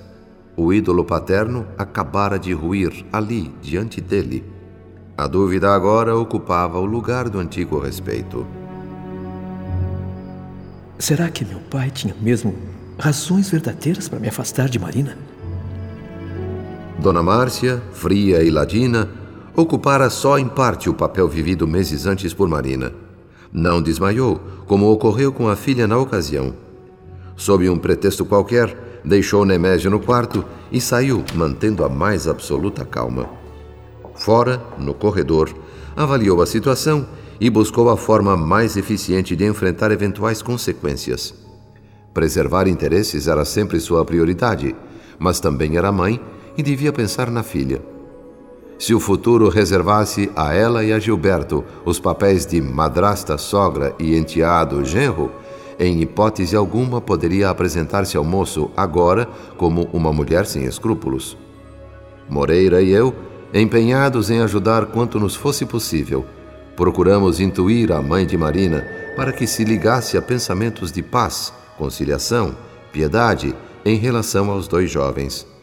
O 0.55 0.73
ídolo 0.73 1.03
paterno 1.03 1.65
acabara 1.77 2.37
de 2.37 2.53
ruir 2.53 3.05
ali, 3.11 3.53
diante 3.61 4.01
dele. 4.01 4.43
A 5.17 5.25
dúvida 5.27 5.73
agora 5.73 6.15
ocupava 6.15 6.79
o 6.79 6.85
lugar 6.85 7.29
do 7.29 7.39
antigo 7.39 7.79
respeito. 7.79 8.45
Será 10.97 11.29
que 11.29 11.45
meu 11.45 11.59
pai 11.71 11.89
tinha 11.89 12.15
mesmo 12.21 12.53
razões 12.97 13.49
verdadeiras 13.49 14.09
para 14.09 14.19
me 14.19 14.27
afastar 14.27 14.67
de 14.69 14.77
Marina? 14.77 15.17
Dona 16.99 17.23
Márcia, 17.23 17.81
fria 17.93 18.43
e 18.43 18.49
ladina, 18.49 19.07
ocupara 19.59 20.09
só 20.09 20.39
em 20.39 20.47
parte 20.47 20.89
o 20.89 20.93
papel 20.93 21.27
vivido 21.27 21.67
meses 21.67 22.05
antes 22.05 22.33
por 22.33 22.47
Marina. 22.47 22.93
Não 23.51 23.81
desmaiou, 23.81 24.39
como 24.65 24.89
ocorreu 24.89 25.33
com 25.33 25.49
a 25.49 25.55
filha 25.55 25.85
na 25.85 25.97
ocasião. 25.97 26.53
Sob 27.35 27.69
um 27.69 27.77
pretexto 27.77 28.23
qualquer, 28.23 29.01
deixou 29.03 29.43
Nemésio 29.43 29.91
no 29.91 29.99
quarto 29.99 30.45
e 30.71 30.79
saiu, 30.79 31.25
mantendo 31.35 31.83
a 31.83 31.89
mais 31.89 32.25
absoluta 32.25 32.85
calma. 32.85 33.29
Fora, 34.15 34.61
no 34.77 34.93
corredor, 34.93 35.53
avaliou 35.95 36.41
a 36.41 36.45
situação 36.45 37.05
e 37.39 37.49
buscou 37.49 37.89
a 37.89 37.97
forma 37.97 38.37
mais 38.37 38.77
eficiente 38.77 39.35
de 39.35 39.45
enfrentar 39.45 39.91
eventuais 39.91 40.41
consequências. 40.41 41.33
Preservar 42.13 42.67
interesses 42.67 43.27
era 43.27 43.43
sempre 43.43 43.79
sua 43.79 44.05
prioridade, 44.05 44.73
mas 45.17 45.41
também 45.41 45.75
era 45.75 45.91
mãe 45.91 46.19
e 46.57 46.63
devia 46.63 46.93
pensar 46.93 47.29
na 47.29 47.43
filha. 47.43 47.98
Se 48.79 48.93
o 48.93 48.99
futuro 48.99 49.49
reservasse 49.49 50.31
a 50.37 50.53
ela 50.53 50.85
e 50.85 50.93
a 50.93 50.99
Gilberto 50.99 51.65
os 51.83 51.99
papéis 51.99 52.45
de 52.45 52.61
madrasta, 52.61 53.37
sogra 53.37 53.93
e 53.99 54.15
enteado, 54.15 54.85
genro, 54.85 55.29
em 55.77 56.01
hipótese 56.01 56.55
alguma 56.55 57.01
poderia 57.01 57.49
apresentar-se 57.49 58.15
ao 58.15 58.23
moço 58.23 58.71
agora 58.77 59.27
como 59.57 59.89
uma 59.91 60.13
mulher 60.13 60.45
sem 60.45 60.63
escrúpulos. 60.63 61.37
Moreira 62.29 62.81
e 62.81 62.89
eu, 62.89 63.13
empenhados 63.53 64.29
em 64.29 64.39
ajudar 64.39 64.85
quanto 64.85 65.19
nos 65.19 65.35
fosse 65.35 65.65
possível, 65.65 66.25
procuramos 66.77 67.41
intuir 67.41 67.91
a 67.91 68.01
mãe 68.01 68.25
de 68.25 68.37
Marina 68.37 68.87
para 69.17 69.33
que 69.33 69.45
se 69.45 69.65
ligasse 69.65 70.17
a 70.17 70.21
pensamentos 70.21 70.89
de 70.89 71.03
paz, 71.03 71.51
conciliação, 71.77 72.55
piedade 72.93 73.53
em 73.83 73.97
relação 73.97 74.49
aos 74.49 74.69
dois 74.69 74.89
jovens. 74.89 75.58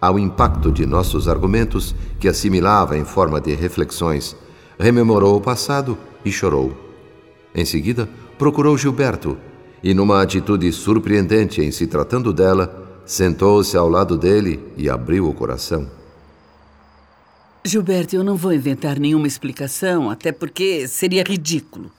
Ao 0.00 0.18
impacto 0.18 0.72
de 0.72 0.86
nossos 0.86 1.28
argumentos, 1.28 1.94
que 2.18 2.26
assimilava 2.26 2.96
em 2.96 3.04
forma 3.04 3.40
de 3.40 3.54
reflexões, 3.54 4.34
rememorou 4.78 5.36
o 5.36 5.40
passado 5.40 5.98
e 6.24 6.32
chorou. 6.32 6.72
Em 7.54 7.66
seguida, 7.66 8.08
procurou 8.38 8.78
Gilberto 8.78 9.36
e, 9.82 9.92
numa 9.92 10.22
atitude 10.22 10.72
surpreendente 10.72 11.60
em 11.60 11.70
se 11.70 11.86
tratando 11.86 12.32
dela, 12.32 13.02
sentou-se 13.04 13.76
ao 13.76 13.88
lado 13.88 14.16
dele 14.16 14.72
e 14.76 14.88
abriu 14.88 15.28
o 15.28 15.34
coração. 15.34 15.86
Gilberto, 17.62 18.16
eu 18.16 18.24
não 18.24 18.36
vou 18.36 18.54
inventar 18.54 18.98
nenhuma 18.98 19.26
explicação, 19.26 20.08
até 20.08 20.32
porque 20.32 20.88
seria 20.88 21.22
ridículo. 21.22 21.90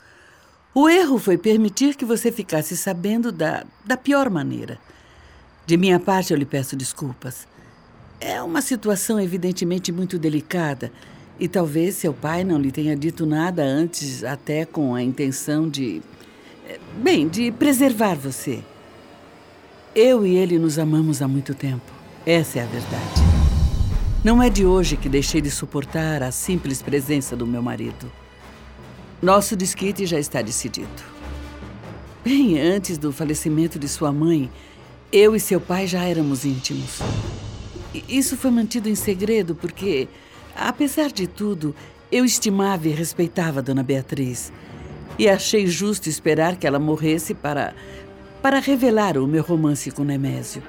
O 0.74 0.90
erro 0.90 1.20
foi 1.20 1.38
permitir 1.38 1.96
que 1.96 2.06
você 2.06 2.32
ficasse 2.32 2.76
sabendo 2.76 3.32
da, 3.32 3.64
da 3.86 3.96
pior 3.96 4.28
maneira. 4.30 4.80
De 5.68 5.78
minha 5.78 6.00
parte, 6.00 6.34
eu 6.34 6.40
lhe 6.40 6.46
peço 6.46 6.76
desculpas. 6.76 7.48
É 8.24 8.40
uma 8.40 8.62
situação 8.62 9.20
evidentemente 9.20 9.92
muito 9.92 10.20
delicada 10.20 10.92
e 11.40 11.48
talvez 11.48 11.96
seu 11.96 12.14
pai 12.14 12.44
não 12.44 12.60
lhe 12.60 12.72
tenha 12.72 12.96
dito 12.96 13.26
nada 13.26 13.64
antes, 13.64 14.24
até 14.24 14.64
com 14.64 14.94
a 14.94 15.02
intenção 15.02 15.68
de. 15.68 16.04
Eh, 16.70 16.80
bem, 17.02 17.28
de 17.28 17.52
preservar 17.52 18.14
você. 18.14 18.64
Eu 19.96 20.24
e 20.24 20.36
ele 20.36 20.60
nos 20.60 20.78
amamos 20.78 21.20
há 21.20 21.28
muito 21.28 21.56
tempo. 21.56 21.92
Essa 22.24 22.60
é 22.60 22.62
a 22.62 22.68
verdade. 22.68 23.22
Não 24.24 24.42
é 24.42 24.52
de 24.52 24.68
hoje 24.68 24.96
que 24.96 25.10
deixei 25.10 25.42
de 25.42 25.50
suportar 25.50 26.22
a 26.22 26.32
simples 26.32 26.80
presença 26.80 27.36
do 27.36 27.48
meu 27.48 27.64
marido. 27.64 28.12
Nosso 29.20 29.56
desquite 29.56 30.06
já 30.06 30.20
está 30.20 30.44
decidido. 30.44 31.04
Bem 32.24 32.62
antes 32.62 33.00
do 33.00 33.12
falecimento 33.12 33.80
de 33.80 33.88
sua 33.88 34.12
mãe, 34.12 34.48
eu 35.12 35.36
e 35.36 35.40
seu 35.40 35.60
pai 35.60 35.88
já 35.88 36.04
éramos 36.04 36.46
íntimos. 36.46 37.00
Isso 37.94 38.38
foi 38.38 38.52
mantido 38.52 38.88
em 38.88 38.96
segredo 38.96 39.56
porque, 39.56 40.08
apesar 40.56 41.12
de 41.12 41.28
tudo, 41.28 41.76
eu 42.12 42.26
estimava 42.26 42.88
e 42.88 42.92
respeitava 42.92 43.62
Dona 43.62 43.84
Beatriz. 43.84 44.52
E 45.20 45.28
achei 45.28 45.68
justo 45.68 46.10
esperar 46.10 46.56
que 46.56 46.66
ela 46.66 46.80
morresse 46.80 47.34
para 47.34 47.74
para 48.42 48.60
revelar 48.60 49.20
o 49.20 49.28
meu 49.28 49.44
romance 49.44 49.92
com 49.92 50.04
Nemésio. 50.04 50.64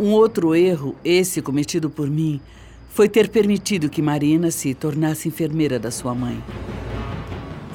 Um 0.00 0.12
outro 0.12 0.54
erro, 0.54 0.96
esse 1.04 1.42
cometido 1.42 1.90
por 1.90 2.08
mim, 2.08 2.40
foi 2.88 3.08
ter 3.08 3.28
permitido 3.28 3.90
que 3.90 4.00
Marina 4.00 4.50
se 4.50 4.72
tornasse 4.72 5.28
enfermeira 5.28 5.78
da 5.78 5.90
sua 5.90 6.14
mãe. 6.14 6.42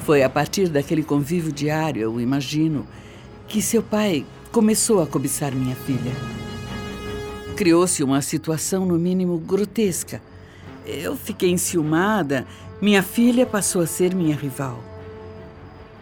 Foi 0.04 0.22
a 0.22 0.28
partir 0.28 0.68
daquele 0.68 1.04
convívio 1.04 1.52
diário, 1.52 2.02
eu 2.02 2.20
imagino, 2.20 2.86
que 3.46 3.62
seu 3.62 3.82
pai 3.82 4.26
começou 4.50 5.00
a 5.00 5.06
cobiçar 5.06 5.54
minha 5.54 5.76
filha. 5.76 6.37
Criou-se 7.58 8.04
uma 8.04 8.22
situação, 8.22 8.86
no 8.86 8.96
mínimo, 8.96 9.36
grotesca. 9.36 10.22
Eu 10.86 11.16
fiquei 11.16 11.50
enciumada, 11.50 12.46
minha 12.80 13.02
filha 13.02 13.44
passou 13.44 13.82
a 13.82 13.86
ser 13.88 14.14
minha 14.14 14.36
rival. 14.36 14.78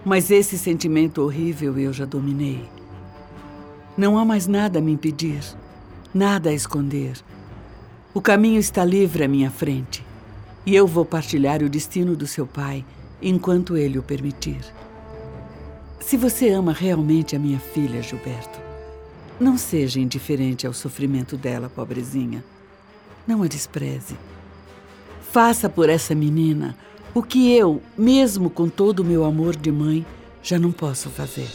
Mas 0.05 0.31
esse 0.31 0.59
sentimento 0.59 1.23
horrível 1.23 1.79
eu 1.79 1.95
já 1.95 2.05
dominei. 2.05 2.63
Não 3.97 4.19
há 4.19 4.25
mais 4.27 4.47
nada 4.47 4.81
a 4.81 4.83
me 4.83 4.93
impedir, 4.93 5.41
nada 6.13 6.51
a 6.51 6.53
esconder. 6.53 7.15
O 8.13 8.21
caminho 8.21 8.61
está 8.61 8.85
livre 8.85 9.25
à 9.25 9.29
minha 9.29 9.51
frente 9.51 10.05
e 10.67 10.77
eu 10.77 10.87
vou 10.87 11.07
partilhar 11.07 11.63
o 11.63 11.71
destino 11.71 12.15
do 12.15 12.27
seu 12.27 12.47
pai 12.47 12.85
enquanto 13.23 13.79
ele 13.79 13.99
o 13.99 14.03
permitir. 14.03 14.61
Se 16.01 16.19
você 16.19 16.51
ama 16.51 16.75
realmente 16.75 17.35
a 17.35 17.38
minha 17.38 17.59
filha, 17.59 18.03
Gilberto, 18.03 18.56
não 19.38 19.59
seja 19.59 20.01
indiferente 20.01 20.66
ao 20.66 20.72
sofrimento 20.72 21.37
dela, 21.37 21.68
pobrezinha. 21.68 22.44
Não 23.27 23.42
a 23.42 23.46
despreze. 23.46 24.16
Faça 25.33 25.68
por 25.68 25.88
essa 25.88 26.14
menina 26.14 26.77
o 27.14 27.22
que 27.22 27.55
eu, 27.57 27.83
mesmo 27.96 28.51
com 28.51 28.68
todo 28.68 29.01
o 29.01 29.05
meu 29.05 29.25
amor 29.25 29.57
de 29.57 29.72
mãe, 29.72 30.05
já 30.42 30.59
não 30.59 30.70
posso 30.70 31.09
fazer. 31.11 31.49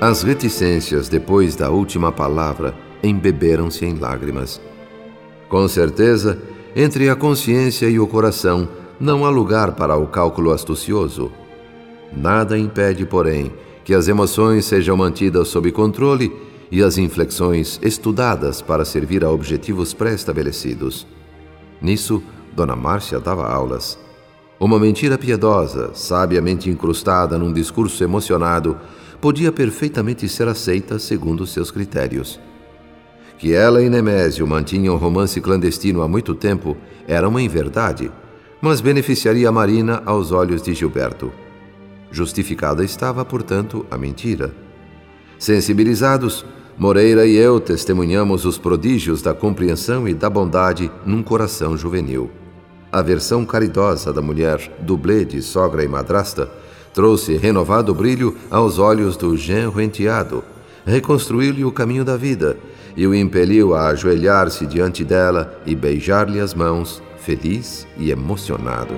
As 0.00 0.22
reticências 0.22 1.08
depois 1.08 1.56
da 1.56 1.70
última 1.70 2.12
palavra 2.12 2.76
embeberam-se 3.02 3.84
em 3.84 3.94
lágrimas. 3.94 4.60
Com 5.48 5.66
certeza, 5.66 6.40
entre 6.74 7.08
a 7.08 7.16
consciência 7.16 7.88
e 7.88 7.98
o 7.98 8.06
coração 8.06 8.68
não 8.98 9.24
há 9.24 9.30
lugar 9.30 9.72
para 9.72 9.96
o 9.96 10.06
cálculo 10.06 10.52
astucioso. 10.52 11.30
Nada 12.12 12.58
impede, 12.58 13.04
porém, 13.04 13.52
que 13.84 13.94
as 13.94 14.08
emoções 14.08 14.64
sejam 14.64 14.96
mantidas 14.96 15.48
sob 15.48 15.70
controle 15.70 16.34
e 16.70 16.82
as 16.82 16.98
inflexões 16.98 17.78
estudadas 17.82 18.60
para 18.60 18.84
servir 18.84 19.24
a 19.24 19.30
objetivos 19.30 19.92
pré-estabelecidos. 19.92 21.06
Nisso, 21.80 22.22
Dona 22.54 22.74
Márcia 22.74 23.20
dava 23.20 23.46
aulas. 23.46 23.98
Uma 24.58 24.78
mentira 24.78 25.18
piedosa, 25.18 25.90
sabiamente 25.94 26.70
incrustada 26.70 27.38
num 27.38 27.52
discurso 27.52 28.02
emocionado, 28.02 28.78
podia 29.20 29.52
perfeitamente 29.52 30.28
ser 30.28 30.48
aceita 30.48 30.98
segundo 30.98 31.46
seus 31.46 31.70
critérios. 31.70 32.40
Que 33.38 33.52
ela 33.52 33.82
e 33.82 33.90
Nemésio 33.90 34.46
mantinham 34.46 34.96
romance 34.96 35.38
clandestino 35.42 36.00
há 36.00 36.08
muito 36.08 36.34
tempo 36.34 36.74
era 37.06 37.28
uma 37.28 37.42
inverdade, 37.42 38.10
mas 38.60 38.80
beneficiaria 38.80 39.48
a 39.48 39.52
Marina 39.52 40.02
aos 40.04 40.32
olhos 40.32 40.62
de 40.62 40.74
Gilberto. 40.74 41.32
Justificada 42.10 42.84
estava, 42.84 43.24
portanto, 43.24 43.84
a 43.90 43.98
mentira. 43.98 44.54
Sensibilizados, 45.38 46.44
Moreira 46.78 47.26
e 47.26 47.34
eu 47.34 47.58
testemunhamos 47.58 48.44
os 48.44 48.58
prodígios 48.58 49.22
da 49.22 49.32
compreensão 49.32 50.06
e 50.06 50.12
da 50.12 50.28
bondade 50.28 50.90
num 51.06 51.22
coração 51.22 51.74
juvenil. 51.74 52.30
A 52.92 53.00
versão 53.00 53.46
caridosa 53.46 54.12
da 54.12 54.20
mulher, 54.20 54.70
dublê 54.80 55.24
de 55.24 55.40
sogra 55.40 55.82
e 55.82 55.88
madrasta, 55.88 56.50
trouxe 56.92 57.36
renovado 57.36 57.94
brilho 57.94 58.36
aos 58.50 58.78
olhos 58.78 59.16
do 59.16 59.36
genro 59.36 59.80
enteado, 59.80 60.44
reconstruiu-lhe 60.84 61.64
o 61.64 61.72
caminho 61.72 62.04
da 62.04 62.16
vida 62.16 62.58
e 62.96 63.06
o 63.06 63.14
impeliu 63.14 63.74
a 63.74 63.88
ajoelhar-se 63.88 64.66
diante 64.66 65.02
dela 65.02 65.60
e 65.66 65.74
beijar-lhe 65.74 66.40
as 66.40 66.54
mãos, 66.54 67.02
feliz 67.26 67.84
e 67.98 68.12
emocionado. 68.12 68.94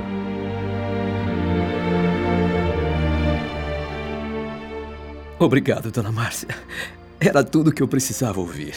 Obrigado, 5.39 5.91
Dona 5.91 6.13
Márcia. 6.13 6.49
Era 7.19 7.43
tudo 7.43 7.71
o 7.71 7.73
que 7.73 7.83
eu 7.83 7.89
precisava 7.89 8.39
ouvir. 8.39 8.75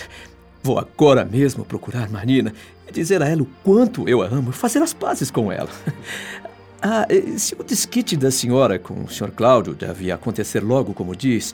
Vou 0.64 0.80
agora 0.80 1.26
mesmo 1.26 1.66
procurar 1.66 2.10
Marina 2.10 2.54
e 2.88 2.94
dizer 2.94 3.22
a 3.22 3.28
ela 3.28 3.42
o 3.42 3.48
quanto 3.62 4.08
eu 4.08 4.22
a 4.22 4.28
amo, 4.28 4.54
fazer 4.54 4.82
as 4.82 4.94
pazes 4.94 5.30
com 5.30 5.52
ela. 5.52 5.70
Ah, 6.84 7.06
se 7.38 7.54
o 7.54 7.64
desquite 7.64 8.18
da 8.18 8.32
senhora 8.32 8.80
com 8.80 9.04
o 9.04 9.08
Sr. 9.08 9.30
Cláudio 9.30 9.76
deve 9.76 10.12
acontecer 10.12 10.64
logo 10.64 10.96
como 10.96 11.16
diz, 11.16 11.54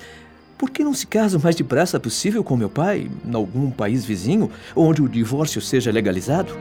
por 0.57 0.69
que 0.69 0.85
não 0.85 0.93
se 0.93 1.05
casa 1.05 1.37
o 1.37 1.41
mais 1.43 1.53
depressa 1.53 1.99
possível 1.99 2.45
com 2.45 2.55
meu 2.55 2.69
pai, 2.69 3.11
em 3.25 3.35
algum 3.35 3.69
país 3.69 4.05
vizinho, 4.05 4.49
onde 4.73 5.01
o 5.01 5.09
divórcio 5.09 5.59
seja 5.59 5.91
legalizado? 5.91 6.57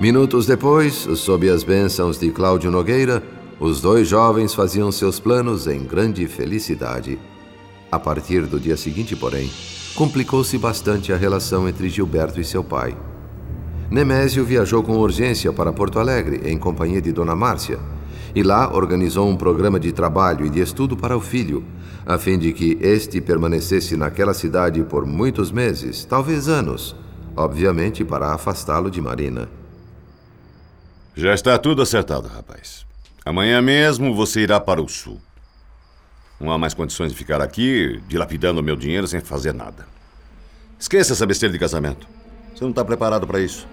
Minutos 0.00 0.46
depois, 0.46 0.94
sob 1.16 1.50
as 1.50 1.64
bênçãos 1.64 2.20
de 2.20 2.30
Cláudio 2.30 2.70
Nogueira, 2.70 3.20
os 3.58 3.80
dois 3.80 4.06
jovens 4.06 4.54
faziam 4.54 4.92
seus 4.92 5.18
planos 5.18 5.66
em 5.66 5.82
grande 5.82 6.28
felicidade. 6.28 7.18
A 7.90 7.98
partir 7.98 8.42
do 8.46 8.60
dia 8.60 8.76
seguinte, 8.76 9.16
porém, 9.16 9.50
complicou-se 9.96 10.56
bastante 10.56 11.12
a 11.12 11.16
relação 11.16 11.68
entre 11.68 11.88
Gilberto 11.88 12.40
e 12.40 12.44
seu 12.44 12.62
pai. 12.62 12.96
Nemésio 13.90 14.44
viajou 14.44 14.84
com 14.84 14.96
urgência 14.98 15.52
para 15.52 15.72
Porto 15.72 15.98
Alegre 15.98 16.48
em 16.48 16.56
companhia 16.56 17.02
de 17.02 17.10
Dona 17.10 17.34
Márcia 17.34 17.80
e 18.36 18.44
lá 18.44 18.72
organizou 18.72 19.28
um 19.28 19.36
programa 19.36 19.80
de 19.80 19.90
trabalho 19.90 20.46
e 20.46 20.50
de 20.50 20.60
estudo 20.60 20.96
para 20.96 21.16
o 21.16 21.20
filho, 21.20 21.64
a 22.06 22.16
fim 22.16 22.38
de 22.38 22.52
que 22.52 22.78
este 22.80 23.20
permanecesse 23.20 23.96
naquela 23.96 24.32
cidade 24.32 24.80
por 24.84 25.04
muitos 25.04 25.50
meses, 25.50 26.04
talvez 26.04 26.48
anos, 26.48 26.94
obviamente 27.34 28.04
para 28.04 28.32
afastá-lo 28.32 28.92
de 28.92 29.00
Marina. 29.00 29.57
Já 31.18 31.34
está 31.34 31.58
tudo 31.58 31.82
acertado, 31.82 32.28
rapaz. 32.28 32.86
Amanhã 33.26 33.60
mesmo 33.60 34.14
você 34.14 34.42
irá 34.42 34.60
para 34.60 34.80
o 34.80 34.88
sul. 34.88 35.20
Não 36.40 36.52
há 36.52 36.56
mais 36.56 36.74
condições 36.74 37.10
de 37.10 37.18
ficar 37.18 37.40
aqui 37.40 38.00
dilapidando 38.06 38.62
meu 38.62 38.76
dinheiro 38.76 39.08
sem 39.08 39.18
fazer 39.18 39.52
nada. 39.52 39.84
Esqueça 40.78 41.14
essa 41.14 41.26
besteira 41.26 41.52
de 41.52 41.58
casamento. 41.58 42.06
Você 42.54 42.62
não 42.62 42.70
está 42.70 42.84
preparado 42.84 43.26
para 43.26 43.40
isso. 43.40 43.66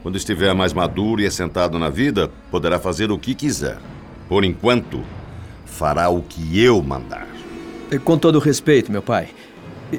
Quando 0.00 0.16
estiver 0.16 0.54
mais 0.54 0.72
maduro 0.72 1.20
e 1.20 1.26
assentado 1.26 1.76
na 1.76 1.90
vida, 1.90 2.30
poderá 2.52 2.78
fazer 2.78 3.10
o 3.10 3.18
que 3.18 3.34
quiser. 3.34 3.78
Por 4.28 4.44
enquanto, 4.44 5.02
fará 5.66 6.08
o 6.08 6.22
que 6.22 6.62
eu 6.62 6.80
mandar. 6.80 7.26
Com 8.04 8.16
todo 8.16 8.38
respeito, 8.38 8.92
meu 8.92 9.02
pai, 9.02 9.30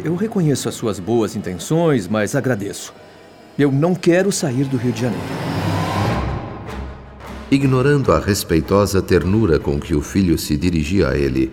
eu 0.06 0.16
reconheço 0.16 0.70
as 0.70 0.76
suas 0.76 1.02
boas 1.02 1.36
intenções, 1.36 2.08
mas 2.08 2.34
agradeço. 2.34 2.94
Eu 3.60 3.74
não 3.74 3.94
quero 3.94 4.32
sair 4.32 4.64
do 4.64 4.78
Rio 4.78 4.94
de 4.94 5.02
Janeiro. 5.02 5.61
Ignorando 7.52 8.14
a 8.14 8.20
respeitosa 8.20 9.02
ternura 9.02 9.60
com 9.60 9.78
que 9.78 9.94
o 9.94 10.02
filho 10.02 10.38
se 10.38 10.56
dirigia 10.56 11.10
a 11.10 11.18
ele, 11.18 11.52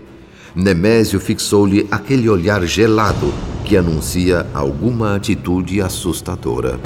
Nemésio 0.54 1.18
fixou-lhe 1.18 1.88
aquele 1.90 2.28
olhar 2.28 2.64
gelado 2.64 3.34
que 3.64 3.76
anuncia 3.76 4.46
alguma 4.54 5.16
atitude 5.16 5.82
assustadora. 5.82 6.78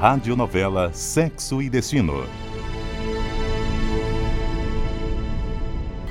Radionovela 0.00 0.90
Sexo 0.94 1.60
e 1.60 1.68
Destino. 1.68 2.24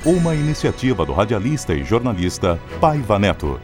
Uma 0.06 0.36
iniciativa 0.36 1.04
do 1.04 1.12
radialista 1.12 1.74
e 1.74 1.84
jornalista 1.84 2.60
Paiva 2.80 3.18
Neto. 3.18 3.60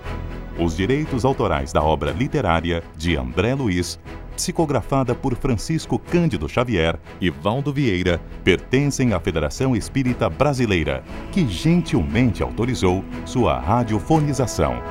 Os 0.57 0.75
direitos 0.75 1.25
autorais 1.25 1.71
da 1.71 1.83
obra 1.83 2.09
literária 2.09 2.81
de 2.97 3.15
André 3.15 3.53
Luiz, 3.53 3.99
psicografada 4.35 5.13
por 5.13 5.35
Francisco 5.35 5.99
Cândido 5.99 6.49
Xavier 6.49 6.99
e 7.21 7.29
Valdo 7.29 7.71
Vieira, 7.71 8.19
pertencem 8.43 9.13
à 9.13 9.19
Federação 9.19 9.75
Espírita 9.75 10.27
Brasileira, 10.27 11.03
que 11.31 11.47
gentilmente 11.47 12.41
autorizou 12.41 13.05
sua 13.25 13.59
radiofonização. 13.59 14.81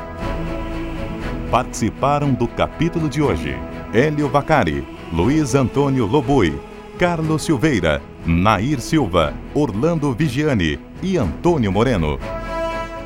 Participaram 1.50 2.32
do 2.32 2.46
capítulo 2.46 3.08
de 3.08 3.20
hoje 3.20 3.56
Hélio 3.92 4.28
Vacari, 4.28 4.84
Luiz 5.14 5.54
Antônio 5.54 6.06
Lobui, 6.06 6.60
Carlos 6.98 7.44
Silveira, 7.44 8.02
Nair 8.26 8.80
Silva, 8.80 9.32
Orlando 9.54 10.12
Vigiani 10.12 10.76
e 11.00 11.16
Antônio 11.16 11.70
Moreno. 11.70 12.18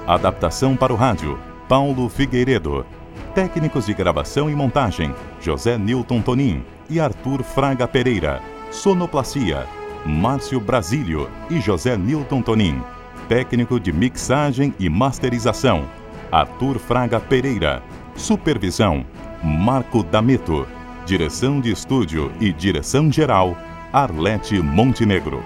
Adaptação 0.07 0.75
para 0.75 0.91
o 0.91 0.97
rádio: 0.97 1.39
Paulo 1.69 2.09
Figueiredo. 2.09 2.87
Técnicos 3.35 3.85
de 3.85 3.93
gravação 3.93 4.49
e 4.49 4.55
montagem: 4.55 5.15
José 5.39 5.77
Newton 5.77 6.23
Tonin 6.23 6.63
e 6.89 6.99
Arthur 6.99 7.43
Fraga 7.43 7.87
Pereira. 7.87 8.41
Sonoplastia: 8.71 9.67
Márcio 10.07 10.59
Brasílio 10.59 11.29
e 11.51 11.61
José 11.61 11.95
Newton 11.95 12.41
Tonin. 12.41 12.83
Técnico 13.29 13.79
de 13.79 13.93
mixagem 13.93 14.73
e 14.81 14.89
masterização: 14.89 15.85
Arthur 16.33 16.79
Fraga 16.79 17.21
Pereira. 17.21 17.83
Supervisão: 18.17 19.05
Marco 19.45 20.03
Dameto. 20.03 20.78
Direção 21.09 21.59
de 21.59 21.73
estúdio 21.73 22.31
e 22.39 22.53
direção 22.53 23.11
geral, 23.11 23.57
Arlete 23.91 24.61
Montenegro. 24.61 25.43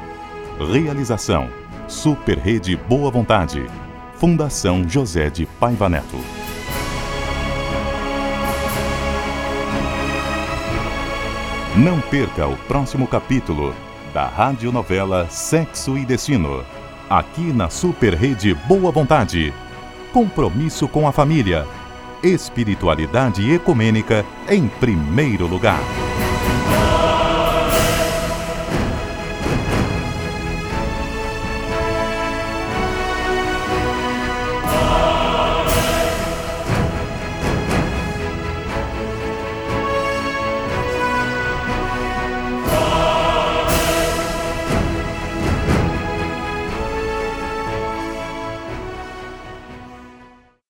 Realização: 0.58 1.48
Super 1.86 2.36
Rede 2.36 2.76
Boa 2.76 3.12
Vontade. 3.12 3.64
Fundação 4.16 4.82
José 4.88 5.30
de 5.30 5.46
Paiva 5.46 5.88
Neto. 5.88 6.16
Não 11.76 12.00
perca 12.10 12.48
o 12.48 12.56
próximo 12.66 13.06
capítulo 13.06 13.72
da 14.12 14.26
radionovela 14.26 15.28
Sexo 15.30 15.96
e 15.96 16.04
Destino. 16.04 16.64
Aqui 17.08 17.52
na 17.52 17.70
Super 17.70 18.14
Rede 18.14 18.52
Boa 18.66 18.90
Vontade. 18.90 19.54
Compromisso 20.12 20.88
com 20.88 21.06
a 21.06 21.12
família 21.12 21.64
espiritualidade 22.22 23.50
ecumênica 23.50 24.24
em 24.48 24.68
primeiro 24.68 25.46
lugar. 25.46 25.80